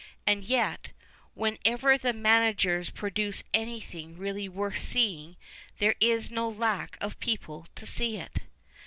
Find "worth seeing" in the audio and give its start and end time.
4.49-5.35